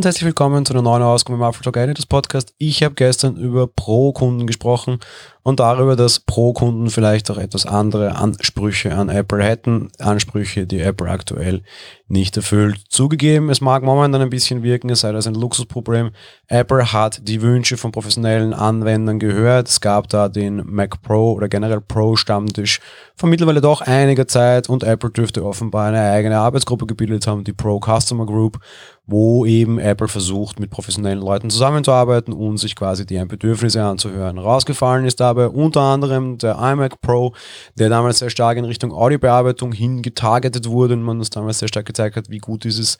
und 0.00 0.06
herzlich 0.06 0.24
willkommen 0.24 0.64
zu 0.64 0.72
einer 0.72 0.80
neuen 0.80 1.02
Ausgabe 1.02 1.36
im 1.36 1.42
Apple 1.42 1.60
Talk 1.60 1.76
Editors 1.76 2.06
Podcast. 2.06 2.54
Ich 2.56 2.82
habe 2.82 2.94
gestern 2.94 3.36
über 3.36 3.66
Pro-Kunden 3.66 4.46
gesprochen 4.46 4.98
und 5.42 5.60
darüber, 5.60 5.96
dass 5.96 6.20
Pro-Kunden 6.20 6.90
vielleicht 6.90 7.30
auch 7.30 7.38
etwas 7.38 7.66
andere 7.66 8.16
Ansprüche 8.16 8.94
an 8.94 9.08
Apple 9.08 9.42
hätten. 9.42 9.88
Ansprüche, 9.98 10.66
die 10.66 10.80
Apple 10.80 11.08
aktuell 11.08 11.62
nicht 12.08 12.36
erfüllt. 12.36 12.80
Zugegeben, 12.88 13.50
es 13.50 13.60
mag 13.60 13.82
momentan 13.82 14.20
ein 14.20 14.30
bisschen 14.30 14.62
wirken, 14.62 14.90
es 14.90 15.00
sei 15.00 15.12
das 15.12 15.26
ein 15.26 15.34
Luxusproblem. 15.34 16.10
Apple 16.48 16.92
hat 16.92 17.26
die 17.28 17.40
Wünsche 17.40 17.76
von 17.76 17.92
professionellen 17.92 18.52
Anwendern 18.52 19.18
gehört. 19.18 19.68
Es 19.68 19.80
gab 19.80 20.08
da 20.08 20.28
den 20.28 20.62
Mac 20.66 21.00
Pro 21.02 21.32
oder 21.32 21.48
generell 21.48 21.80
Pro 21.80 22.16
Stammtisch 22.16 22.80
vor 23.20 23.28
mittlerweile 23.28 23.60
doch 23.60 23.82
einiger 23.82 24.26
Zeit 24.26 24.70
und 24.70 24.82
Apple 24.82 25.10
dürfte 25.10 25.44
offenbar 25.44 25.88
eine 25.88 26.00
eigene 26.00 26.38
Arbeitsgruppe 26.38 26.86
gebildet 26.86 27.26
haben, 27.26 27.44
die 27.44 27.52
Pro 27.52 27.78
Customer 27.78 28.24
Group, 28.24 28.58
wo 29.04 29.44
eben 29.44 29.78
Apple 29.78 30.08
versucht, 30.08 30.58
mit 30.58 30.70
professionellen 30.70 31.18
Leuten 31.18 31.50
zusammenzuarbeiten 31.50 32.32
und 32.32 32.56
sich 32.56 32.74
quasi 32.74 33.04
deren 33.04 33.28
Bedürfnisse 33.28 33.84
anzuhören. 33.84 34.38
Rausgefallen 34.38 35.04
ist 35.04 35.20
dabei 35.30 35.48
unter 35.48 35.80
anderem 35.80 36.38
der 36.38 36.56
iMac 36.56 37.00
Pro, 37.00 37.34
der 37.78 37.88
damals 37.88 38.18
sehr 38.18 38.30
stark 38.30 38.58
in 38.58 38.64
Richtung 38.64 38.92
Audiobearbeitung 38.92 39.72
hingetargetet 39.72 40.68
wurde 40.68 40.94
und 40.94 41.02
man 41.02 41.18
uns 41.18 41.30
damals 41.30 41.58
sehr 41.58 41.68
stark 41.68 41.86
gezeigt 41.86 42.16
hat, 42.16 42.30
wie 42.30 42.38
gut 42.38 42.64
dieses 42.64 42.98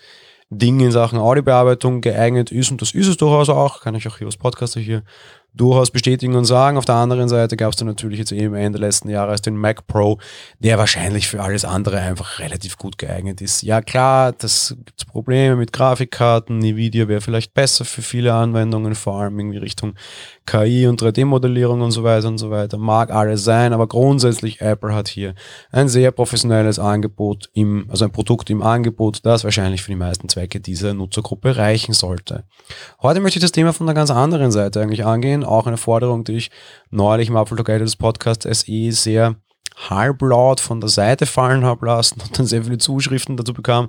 Ding 0.51 0.81
in 0.81 0.91
Sachen 0.91 1.19
Audiobearbeitung 1.19 2.01
geeignet 2.01 2.51
ist. 2.51 2.71
Und 2.71 2.83
das 2.83 2.93
ist 2.93 3.07
es 3.07 3.17
durchaus 3.17 3.49
auch, 3.49 3.81
kann 3.81 3.95
ich 3.95 4.09
auch 4.09 4.19
hier 4.19 4.27
als 4.27 4.37
Podcaster 4.37 4.81
hier 4.81 5.03
durchaus 5.55 5.91
bestätigen 5.91 6.35
und 6.37 6.45
sagen. 6.45 6.77
Auf 6.79 6.85
der 6.85 6.95
anderen 6.97 7.29
Seite 7.29 7.57
gab 7.57 7.73
es 7.73 7.77
dann 7.77 7.89
natürlich 7.89 8.19
jetzt 8.19 8.33
eben 8.33 8.55
Ende 8.55 8.79
letzten 8.79 9.09
Jahres 9.09 9.43
den 9.43 9.57
Mac 9.57 9.87
Pro, 9.87 10.19
der 10.59 10.79
wahrscheinlich 10.79 11.29
für 11.29 11.43
alles 11.43 11.65
andere 11.65 11.99
einfach 11.99 12.39
relativ 12.39 12.79
gut 12.79 12.99
geeignet 12.99 13.41
ist. 13.41 13.63
Ja 13.63 13.81
klar, 13.83 14.33
das 14.33 14.77
gibt 14.85 15.07
Probleme 15.07 15.57
mit 15.57 15.73
Grafikkarten, 15.73 16.63
Nvidia 16.63 17.09
wäre 17.09 17.21
vielleicht 17.21 17.55
besser 17.55 17.85
für 17.85 18.03
viele 18.03 18.33
Anwendungen, 18.33 18.95
vor 18.95 19.21
allem 19.21 19.39
in 19.41 19.57
Richtung 19.57 19.95
KI 20.47 20.87
und 20.87 21.01
3D-Modellierung 21.01 21.81
und 21.81 21.91
so 21.91 22.03
weiter 22.03 22.29
und 22.29 22.39
so 22.39 22.51
weiter. 22.51 22.79
Mag 22.79 23.11
alles 23.11 23.45
sein, 23.45 23.73
aber 23.73 23.87
grundsätzlich 23.87 24.61
Apple 24.61 24.95
hat 24.95 25.09
hier 25.09 25.35
ein 25.71 25.89
sehr 25.89 26.11
professionelles 26.11 26.79
Angebot 26.79 27.51
im, 27.53 27.87
also 27.89 28.05
ein 28.05 28.11
Produkt 28.11 28.51
im 28.51 28.63
Angebot, 28.63 29.25
das 29.25 29.45
wahrscheinlich 29.45 29.83
für 29.83 29.93
die 29.93 29.97
meisten 29.97 30.29
Zwecke 30.29 30.61
dieser 30.61 30.95
Nutzergruppe 30.95 31.57
reichen 31.57 31.93
sollte. 31.93 32.45
Heute 33.03 33.21
möchte 33.21 33.39
ich 33.39 33.43
das 33.43 33.53
Thema 33.53 33.73
von 33.73 33.89
einer 33.89 33.95
ganz 33.95 34.11
anderen 34.11 34.51
Seite 34.51 34.81
eigentlich 34.81 35.05
angehen 35.05 35.40
sein. 35.43 35.49
Auch 35.49 35.67
eine 35.67 35.77
Forderung, 35.77 36.25
die 36.25 36.37
ich 36.37 36.51
neulich 36.91 37.29
im 37.29 37.37
Apple 37.37 37.79
des 37.79 37.97
Podcast 37.97 38.43
SE 38.43 38.93
sehr 38.93 39.37
halblaut 39.89 40.61
von 40.61 40.81
der 40.81 40.91
Seite 40.91 41.27
fallen 41.27 41.65
habe 41.65 41.87
lassen 41.87 42.21
und 42.21 42.39
dann 42.39 42.47
sehr 42.47 42.65
viele 42.65 42.79
Zuschriften 42.79 43.37
dazu 43.37 43.55
bekam. 43.55 43.89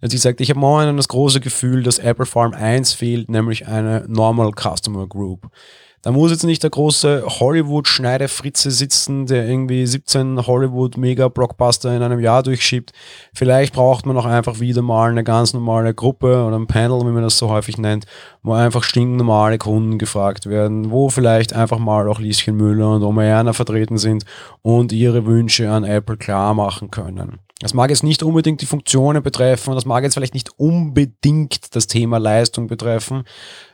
Sie 0.00 0.18
sagt, 0.18 0.40
ich 0.40 0.50
habe 0.50 0.60
momentan 0.60 0.96
das 0.96 1.08
große 1.08 1.40
Gefühl, 1.40 1.82
dass 1.82 1.98
Apple 1.98 2.26
Farm 2.26 2.52
1 2.52 2.92
fehlt, 2.92 3.30
nämlich 3.30 3.66
eine 3.66 4.04
Normal 4.08 4.52
Customer 4.52 5.06
Group. 5.06 5.48
Da 6.04 6.10
muss 6.10 6.32
jetzt 6.32 6.42
nicht 6.42 6.64
der 6.64 6.70
große 6.70 7.22
Hollywood-Schneidefritze 7.24 8.72
sitzen, 8.72 9.26
der 9.26 9.46
irgendwie 9.46 9.86
17 9.86 10.48
Hollywood-Mega-Blockbuster 10.48 11.94
in 11.94 12.02
einem 12.02 12.18
Jahr 12.18 12.42
durchschiebt. 12.42 12.92
Vielleicht 13.32 13.72
braucht 13.72 14.04
man 14.04 14.16
auch 14.16 14.24
einfach 14.24 14.58
wieder 14.58 14.82
mal 14.82 15.12
eine 15.12 15.22
ganz 15.22 15.54
normale 15.54 15.94
Gruppe 15.94 16.44
oder 16.44 16.58
ein 16.58 16.66
Panel, 16.66 17.02
wie 17.02 17.12
man 17.12 17.22
das 17.22 17.38
so 17.38 17.50
häufig 17.50 17.78
nennt, 17.78 18.06
wo 18.42 18.52
einfach 18.52 18.82
stinknormale 18.82 19.58
Kunden 19.58 19.98
gefragt 19.98 20.46
werden, 20.46 20.90
wo 20.90 21.08
vielleicht 21.08 21.52
einfach 21.52 21.78
mal 21.78 22.08
auch 22.08 22.18
Lieschen 22.18 22.56
Müller 22.56 22.96
und 22.96 23.04
Oma 23.04 23.22
Erna 23.22 23.52
vertreten 23.52 23.96
sind 23.96 24.24
und 24.60 24.90
ihre 24.90 25.24
Wünsche 25.24 25.70
an 25.70 25.84
Apple 25.84 26.16
klar 26.16 26.52
machen 26.52 26.90
können. 26.90 27.38
Das 27.62 27.74
mag 27.74 27.90
jetzt 27.90 28.02
nicht 28.02 28.24
unbedingt 28.24 28.60
die 28.60 28.66
Funktionen 28.66 29.22
betreffen, 29.22 29.76
das 29.76 29.84
mag 29.84 30.02
jetzt 30.02 30.14
vielleicht 30.14 30.34
nicht 30.34 30.50
unbedingt 30.58 31.76
das 31.76 31.86
Thema 31.86 32.18
Leistung 32.18 32.66
betreffen, 32.66 33.22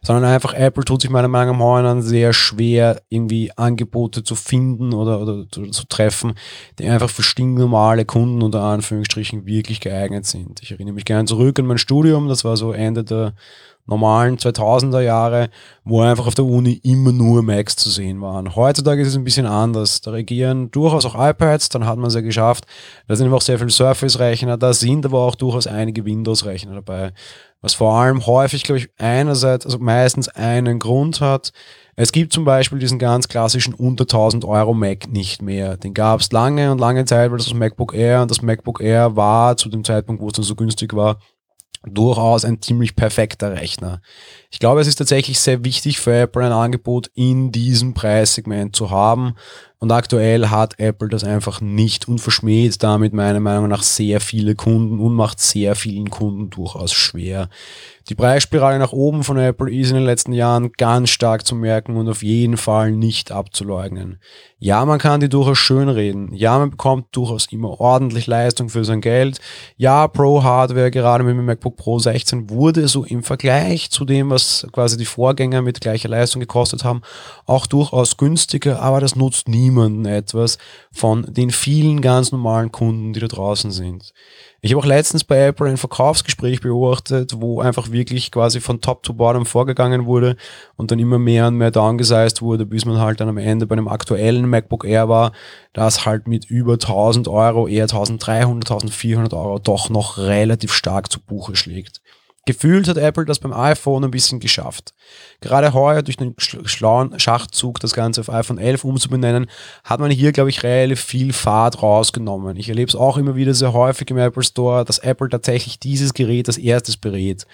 sondern 0.02 0.30
einfach 0.30 0.52
Apple 0.52 0.84
tut 0.84 1.00
sich 1.00 1.10
meiner 1.10 1.26
Meinung 1.26 1.54
nach 1.54 1.58
momentan 1.58 2.02
sehr 2.02 2.34
schwer, 2.34 3.00
irgendwie 3.08 3.50
Angebote 3.56 4.22
zu 4.22 4.34
finden 4.34 4.92
oder, 4.92 5.22
oder 5.22 5.46
zu, 5.50 5.66
zu, 5.68 5.86
treffen, 5.88 6.34
die 6.78 6.86
einfach 6.86 7.08
für 7.08 7.22
stinknormale 7.22 8.04
Kunden 8.04 8.42
unter 8.42 8.60
Anführungsstrichen 8.60 9.46
wirklich 9.46 9.80
geeignet 9.80 10.26
sind. 10.26 10.60
Ich 10.62 10.70
erinnere 10.70 10.92
mich 10.94 11.06
gerne 11.06 11.24
zurück 11.24 11.58
an 11.58 11.64
mein 11.64 11.78
Studium, 11.78 12.28
das 12.28 12.44
war 12.44 12.58
so 12.58 12.72
Ende 12.72 13.04
der 13.04 13.32
normalen 13.88 14.36
2000er 14.36 15.00
Jahre, 15.00 15.48
wo 15.82 16.02
einfach 16.02 16.26
auf 16.26 16.34
der 16.34 16.44
Uni 16.44 16.78
immer 16.84 17.10
nur 17.10 17.42
Macs 17.42 17.74
zu 17.74 17.88
sehen 17.88 18.20
waren. 18.20 18.54
Heutzutage 18.54 19.00
ist 19.00 19.08
es 19.08 19.16
ein 19.16 19.24
bisschen 19.24 19.46
anders. 19.46 20.02
Da 20.02 20.10
regieren 20.10 20.70
durchaus 20.70 21.06
auch 21.06 21.14
iPads, 21.14 21.70
dann 21.70 21.86
hat 21.86 21.96
man 21.96 22.08
es 22.08 22.14
ja 22.14 22.20
geschafft. 22.20 22.66
Da 23.08 23.16
sind 23.16 23.32
auch 23.32 23.40
sehr 23.40 23.58
viele 23.58 23.70
Surface-Rechner, 23.70 24.58
da 24.58 24.74
sind 24.74 25.06
aber 25.06 25.20
auch 25.20 25.34
durchaus 25.34 25.66
einige 25.66 26.04
Windows-Rechner 26.04 26.74
dabei. 26.74 27.12
Was 27.60 27.74
vor 27.74 27.94
allem 27.94 28.24
häufig, 28.26 28.62
glaube 28.62 28.78
ich, 28.78 28.90
einerseits, 28.98 29.64
also 29.64 29.78
meistens 29.78 30.28
einen 30.28 30.78
Grund 30.78 31.20
hat. 31.20 31.52
Es 31.96 32.12
gibt 32.12 32.32
zum 32.32 32.44
Beispiel 32.44 32.78
diesen 32.78 33.00
ganz 33.00 33.26
klassischen 33.26 33.74
unter 33.74 34.04
1000 34.04 34.44
Euro 34.44 34.74
Mac 34.74 35.08
nicht 35.08 35.42
mehr. 35.42 35.76
Den 35.76 35.94
gab 35.94 36.20
es 36.20 36.30
lange 36.30 36.70
und 36.70 36.78
lange 36.78 37.04
Zeit, 37.06 37.30
weil 37.30 37.38
das 37.38 37.46
das 37.46 37.54
MacBook 37.54 37.94
Air 37.94 38.22
und 38.22 38.30
das 38.30 38.42
MacBook 38.42 38.80
Air 38.80 39.16
war 39.16 39.56
zu 39.56 39.68
dem 39.68 39.82
Zeitpunkt, 39.82 40.22
wo 40.22 40.28
es 40.28 40.34
dann 40.34 40.44
so 40.44 40.54
günstig 40.54 40.94
war, 40.94 41.18
durchaus 41.84 42.44
ein 42.44 42.60
ziemlich 42.60 42.96
perfekter 42.96 43.52
Rechner. 43.52 44.00
Ich 44.50 44.58
glaube, 44.58 44.80
es 44.80 44.86
ist 44.86 44.96
tatsächlich 44.96 45.38
sehr 45.38 45.64
wichtig 45.64 46.00
für 46.00 46.14
Apple 46.14 46.44
ein 46.44 46.52
Angebot 46.52 47.10
in 47.14 47.52
diesem 47.52 47.94
Preissegment 47.94 48.74
zu 48.74 48.90
haben. 48.90 49.34
Und 49.80 49.92
aktuell 49.92 50.48
hat 50.48 50.78
Apple 50.80 51.08
das 51.08 51.22
einfach 51.22 51.60
nicht 51.60 52.08
und 52.08 52.20
verschmäht 52.20 52.82
damit 52.82 53.12
meiner 53.12 53.38
Meinung 53.38 53.68
nach 53.68 53.84
sehr 53.84 54.20
viele 54.20 54.56
Kunden 54.56 54.98
und 54.98 55.14
macht 55.14 55.38
sehr 55.38 55.76
vielen 55.76 56.10
Kunden 56.10 56.50
durchaus 56.50 56.92
schwer. 56.92 57.48
Die 58.08 58.14
Preisspirale 58.14 58.78
nach 58.78 58.92
oben 58.92 59.22
von 59.22 59.36
Apple 59.36 59.70
ist 59.70 59.90
in 59.90 59.96
den 59.96 60.04
letzten 60.04 60.32
Jahren 60.32 60.72
ganz 60.72 61.10
stark 61.10 61.46
zu 61.46 61.54
merken 61.54 61.96
und 61.96 62.08
auf 62.08 62.22
jeden 62.22 62.56
Fall 62.56 62.90
nicht 62.90 63.30
abzuleugnen. 63.30 64.18
Ja, 64.58 64.84
man 64.86 64.98
kann 64.98 65.20
die 65.20 65.28
durchaus 65.28 65.58
schönreden. 65.58 66.32
Ja, 66.32 66.58
man 66.58 66.70
bekommt 66.70 67.08
durchaus 67.12 67.52
immer 67.52 67.78
ordentlich 67.80 68.26
Leistung 68.26 68.70
für 68.70 68.82
sein 68.84 69.02
Geld. 69.02 69.40
Ja, 69.76 70.08
Pro 70.08 70.42
Hardware, 70.42 70.90
gerade 70.90 71.22
mit 71.22 71.36
dem 71.36 71.44
MacBook 71.44 71.76
Pro 71.76 71.98
16, 71.98 72.48
wurde 72.48 72.88
so 72.88 73.04
im 73.04 73.22
Vergleich 73.22 73.90
zu 73.90 74.06
dem, 74.06 74.30
was 74.30 74.66
quasi 74.72 74.96
die 74.96 75.04
Vorgänger 75.04 75.60
mit 75.60 75.82
gleicher 75.82 76.08
Leistung 76.08 76.40
gekostet 76.40 76.84
haben, 76.84 77.02
auch 77.44 77.66
durchaus 77.66 78.16
günstiger, 78.16 78.80
aber 78.80 79.00
das 79.00 79.16
nutzt 79.16 79.48
niemanden 79.68 80.06
etwas 80.06 80.58
von 80.90 81.26
den 81.28 81.50
vielen 81.50 82.00
ganz 82.00 82.32
normalen 82.32 82.72
Kunden, 82.72 83.12
die 83.12 83.20
da 83.20 83.26
draußen 83.26 83.70
sind. 83.70 84.12
Ich 84.60 84.72
habe 84.72 84.82
auch 84.82 84.86
letztens 84.86 85.22
bei 85.22 85.46
Apple 85.46 85.68
ein 85.68 85.76
Verkaufsgespräch 85.76 86.60
beobachtet, 86.60 87.34
wo 87.36 87.60
einfach 87.60 87.92
wirklich 87.92 88.32
quasi 88.32 88.60
von 88.60 88.80
Top 88.80 89.04
to 89.04 89.12
Bottom 89.12 89.46
vorgegangen 89.46 90.06
wurde 90.06 90.36
und 90.76 90.90
dann 90.90 90.98
immer 90.98 91.18
mehr 91.18 91.46
und 91.46 91.54
mehr 91.54 91.70
downgesized 91.70 92.42
wurde, 92.42 92.66
bis 92.66 92.84
man 92.84 92.98
halt 92.98 93.20
dann 93.20 93.28
am 93.28 93.38
Ende 93.38 93.66
bei 93.66 93.74
einem 93.74 93.86
aktuellen 93.86 94.48
MacBook 94.48 94.84
Air 94.84 95.08
war, 95.08 95.32
das 95.74 96.06
halt 96.06 96.26
mit 96.26 96.46
über 96.46 96.72
1000 96.72 97.28
Euro, 97.28 97.68
eher 97.68 97.84
1300, 97.84 98.70
1400 98.70 99.34
Euro 99.34 99.58
doch 99.60 99.90
noch 99.90 100.18
relativ 100.18 100.72
stark 100.72 101.12
zu 101.12 101.20
Buche 101.20 101.54
schlägt. 101.54 102.00
Gefühlt 102.48 102.88
hat 102.88 102.96
Apple 102.96 103.26
das 103.26 103.40
beim 103.40 103.52
iPhone 103.52 104.04
ein 104.04 104.10
bisschen 104.10 104.40
geschafft. 104.40 104.94
Gerade 105.42 105.74
heuer 105.74 106.00
durch 106.00 106.16
den 106.16 106.34
schlauen 106.38 107.20
Schachzug, 107.20 107.78
das 107.78 107.92
Ganze 107.92 108.22
auf 108.22 108.30
iPhone 108.30 108.56
11 108.56 108.84
umzubenennen, 108.84 109.50
hat 109.84 110.00
man 110.00 110.10
hier, 110.10 110.32
glaube 110.32 110.48
ich, 110.48 110.62
relativ 110.62 111.02
viel 111.02 111.34
Fahrt 111.34 111.82
rausgenommen. 111.82 112.56
Ich 112.56 112.70
erlebe 112.70 112.88
es 112.88 112.96
auch 112.96 113.18
immer 113.18 113.36
wieder 113.36 113.52
sehr 113.52 113.74
häufig 113.74 114.08
im 114.08 114.16
Apple 114.16 114.42
Store, 114.42 114.86
dass 114.86 114.98
Apple 114.98 115.28
tatsächlich 115.28 115.78
dieses 115.78 116.14
Gerät 116.14 116.48
als 116.48 116.56
erstes 116.56 116.96
berät. 116.96 117.46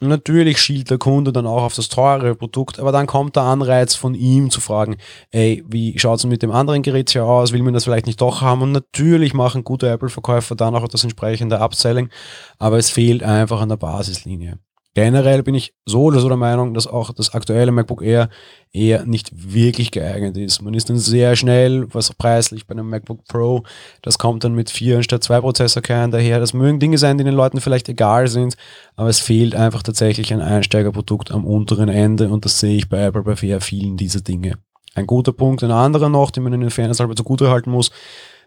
Natürlich 0.00 0.60
schielt 0.60 0.90
der 0.90 0.98
Kunde 0.98 1.32
dann 1.32 1.46
auch 1.46 1.62
auf 1.62 1.74
das 1.74 1.88
teure 1.88 2.34
Produkt, 2.34 2.80
aber 2.80 2.90
dann 2.90 3.06
kommt 3.06 3.36
der 3.36 3.44
Anreiz 3.44 3.94
von 3.94 4.14
ihm 4.14 4.50
zu 4.50 4.60
fragen, 4.60 4.96
ey, 5.30 5.64
wie 5.68 5.96
schaut 5.98 6.18
es 6.18 6.26
mit 6.26 6.42
dem 6.42 6.50
anderen 6.50 6.82
Gerät 6.82 7.10
hier 7.10 7.24
aus? 7.24 7.52
Will 7.52 7.62
man 7.62 7.74
das 7.74 7.84
vielleicht 7.84 8.06
nicht 8.06 8.20
doch 8.20 8.40
haben? 8.40 8.62
Und 8.62 8.72
natürlich 8.72 9.34
machen 9.34 9.62
gute 9.62 9.88
Apple-Verkäufer 9.88 10.56
dann 10.56 10.74
auch 10.74 10.88
das 10.88 11.04
entsprechende 11.04 11.60
Upselling, 11.60 12.10
aber 12.58 12.78
es 12.78 12.90
fehlt 12.90 13.22
einfach 13.22 13.60
an 13.60 13.68
der 13.68 13.76
Basislinie. 13.76 14.58
Generell 14.94 15.42
bin 15.42 15.56
ich 15.56 15.74
so 15.84 16.04
oder 16.04 16.20
so 16.20 16.28
der 16.28 16.36
Meinung, 16.36 16.72
dass 16.72 16.86
auch 16.86 17.12
das 17.12 17.34
aktuelle 17.34 17.72
MacBook 17.72 18.00
Air 18.00 18.28
eher 18.72 19.04
nicht 19.04 19.30
wirklich 19.52 19.90
geeignet 19.90 20.36
ist. 20.36 20.62
Man 20.62 20.72
ist 20.72 20.88
dann 20.88 20.98
sehr 20.98 21.34
schnell, 21.34 21.92
was 21.92 22.12
preislich 22.14 22.66
bei 22.68 22.72
einem 22.72 22.88
MacBook 22.88 23.24
Pro, 23.24 23.64
das 24.02 24.18
kommt 24.18 24.44
dann 24.44 24.54
mit 24.54 24.70
vier 24.70 24.98
anstatt 24.98 25.24
zwei 25.24 25.40
Prozessorkernen 25.40 26.12
daher. 26.12 26.38
Das 26.38 26.54
mögen 26.54 26.78
Dinge 26.78 26.98
sein, 26.98 27.18
die 27.18 27.24
den 27.24 27.34
Leuten 27.34 27.60
vielleicht 27.60 27.88
egal 27.88 28.28
sind, 28.28 28.56
aber 28.94 29.08
es 29.08 29.18
fehlt 29.18 29.56
einfach 29.56 29.82
tatsächlich 29.82 30.32
ein 30.32 30.40
Einsteigerprodukt 30.40 31.32
am 31.32 31.44
unteren 31.44 31.88
Ende 31.88 32.28
und 32.28 32.44
das 32.44 32.60
sehe 32.60 32.76
ich 32.76 32.88
bei 32.88 33.02
Apple 33.04 33.22
bei 33.22 33.36
vielen 33.36 33.96
dieser 33.96 34.20
Dinge. 34.20 34.58
Ein 34.94 35.08
guter 35.08 35.32
Punkt, 35.32 35.64
ein 35.64 35.72
anderer 35.72 36.08
noch, 36.08 36.30
den 36.30 36.44
man 36.44 36.52
in 36.52 36.60
den 36.60 36.70
Fairness 36.70 37.00
halber 37.00 37.16
zugute 37.16 37.50
halten 37.50 37.70
muss, 37.72 37.90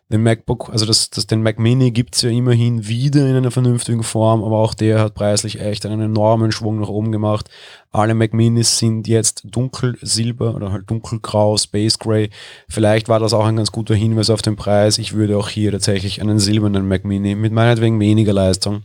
den 0.10 0.24
MacBook, 0.24 0.70
also 0.72 0.86
das, 0.86 1.10
das, 1.10 1.28
den 1.28 1.44
Mac 1.44 1.60
Mini 1.60 1.92
gibt's 1.92 2.22
ja 2.22 2.30
immerhin 2.30 2.88
wieder 2.88 3.28
in 3.28 3.36
einer 3.36 3.52
vernünftigen 3.52 4.04
Form, 4.04 4.42
aber 4.42 4.58
auch 4.58 4.74
der 4.74 5.00
hat 5.02 5.16
preislich 5.16 5.60
echt 5.60 5.86
einen 5.86 6.00
enormen 6.00 6.54
Schwung 6.54 6.80
nach 6.80 6.88
oben 6.88 7.12
gemacht. 7.12 7.50
Alle 7.92 8.14
Mac 8.14 8.34
Minis 8.34 8.80
sind 8.80 9.08
jetzt 9.08 9.44
dunkelsilber 9.44 10.56
oder 10.56 10.72
halt 10.72 10.90
dunkelgrau, 10.90 11.58
Space 11.58 12.00
Gray. 12.00 12.30
Vielleicht 12.70 13.10
war 13.10 13.20
das 13.20 13.34
auch 13.34 13.46
ein 13.46 13.58
ganz 13.58 13.72
guter 13.72 13.96
Hinweis 13.96 14.30
auf 14.30 14.42
den 14.42 14.56
Preis. 14.56 14.98
Ich 14.98 15.14
würde 15.14 15.38
auch 15.38 15.50
hier 15.50 15.72
tatsächlich 15.74 16.22
einen 16.22 16.40
silbernen 16.40 16.88
Mac 16.88 17.04
Mini 17.04 17.36
mit 17.36 17.52
meinetwegen 17.52 18.00
weniger 18.00 18.34
Leistung 18.34 18.84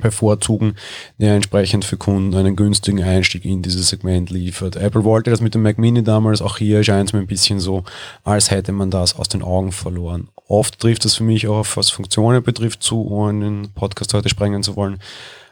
bevorzugen, 0.00 0.74
der 1.18 1.34
entsprechend 1.34 1.84
für 1.84 1.96
Kunden 1.96 2.34
einen 2.34 2.56
günstigen 2.56 3.02
Einstieg 3.02 3.44
in 3.44 3.62
dieses 3.62 3.88
Segment 3.88 4.30
liefert. 4.30 4.76
Apple 4.76 5.04
wollte 5.04 5.30
das 5.30 5.40
mit 5.40 5.54
dem 5.54 5.62
Mac 5.62 5.78
Mini 5.78 6.02
damals, 6.02 6.42
auch 6.42 6.58
hier 6.58 6.82
scheint 6.82 7.10
es 7.10 7.12
mir 7.12 7.20
ein 7.20 7.26
bisschen 7.26 7.60
so, 7.60 7.84
als 8.24 8.50
hätte 8.50 8.72
man 8.72 8.90
das 8.90 9.16
aus 9.16 9.28
den 9.28 9.42
Augen 9.42 9.72
verloren. 9.72 10.28
Oft 10.48 10.80
trifft 10.80 11.04
das 11.04 11.14
für 11.14 11.24
mich 11.24 11.46
auch, 11.46 11.66
was 11.74 11.90
Funktionen 11.90 12.42
betrifft, 12.42 12.82
zu, 12.82 13.06
ohne 13.06 13.44
den 13.44 13.72
Podcast 13.74 14.14
heute 14.14 14.28
sprengen 14.28 14.62
zu 14.62 14.74
wollen. 14.76 14.98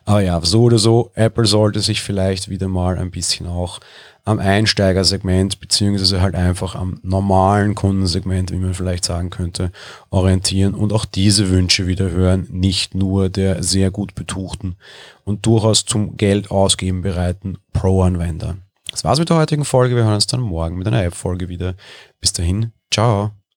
Aber 0.06 0.20
ja, 0.20 0.40
so 0.42 0.62
oder 0.62 0.78
so, 0.78 1.10
Apple 1.14 1.46
sollte 1.46 1.80
sich 1.80 2.00
vielleicht 2.00 2.48
wieder 2.48 2.68
mal 2.68 2.96
ein 2.96 3.10
bisschen 3.10 3.46
auch 3.46 3.80
am 4.24 4.38
Einsteigersegment 4.40 5.60
beziehungsweise 5.60 6.20
halt 6.20 6.34
einfach 6.34 6.74
am 6.74 6.98
normalen 7.02 7.74
Kundensegment, 7.74 8.50
wie 8.50 8.56
man 8.56 8.74
vielleicht 8.74 9.04
sagen 9.04 9.30
könnte, 9.30 9.70
orientieren 10.10 10.74
und 10.74 10.92
auch 10.92 11.04
diese 11.04 11.50
Wünsche 11.50 11.86
wieder 11.86 12.10
hören, 12.10 12.48
nicht 12.50 12.94
nur 12.94 13.28
der 13.28 13.62
sehr 13.62 13.90
gut 13.90 14.14
betuchten 14.14 14.76
und 15.24 15.46
durchaus 15.46 15.84
zum 15.84 16.16
Geld 16.16 16.50
ausgeben 16.50 17.02
bereiten 17.02 17.58
Pro-Anwender. 17.72 18.56
Das 18.90 19.04
war's 19.04 19.18
mit 19.18 19.30
der 19.30 19.36
heutigen 19.36 19.64
Folge. 19.64 19.94
Wir 19.94 20.04
hören 20.04 20.14
uns 20.14 20.26
dann 20.26 20.40
morgen 20.40 20.76
mit 20.76 20.86
einer 20.86 21.04
App-Folge 21.04 21.48
wieder. 21.48 21.74
Bis 22.20 22.32
dahin, 22.32 22.72
ciao. 22.90 23.32